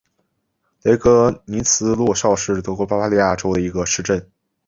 [0.81, 4.31] 雷格尼茨洛绍是德国巴伐利亚州的一个市镇。